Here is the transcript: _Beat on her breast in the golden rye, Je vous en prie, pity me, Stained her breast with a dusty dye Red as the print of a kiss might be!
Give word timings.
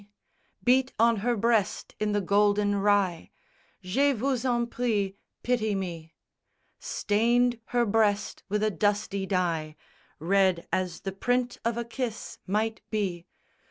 _Beat 0.63 0.93
on 0.97 1.17
her 1.17 1.37
breast 1.37 1.93
in 1.99 2.11
the 2.11 2.21
golden 2.21 2.73
rye, 2.77 3.29
Je 3.83 4.13
vous 4.13 4.43
en 4.45 4.65
prie, 4.65 5.15
pity 5.43 5.75
me, 5.75 6.15
Stained 6.79 7.59
her 7.65 7.85
breast 7.85 8.41
with 8.49 8.63
a 8.63 8.71
dusty 8.71 9.27
dye 9.27 9.75
Red 10.17 10.67
as 10.73 11.01
the 11.01 11.11
print 11.11 11.59
of 11.63 11.77
a 11.77 11.85
kiss 11.85 12.39
might 12.47 12.81
be! 12.89 13.27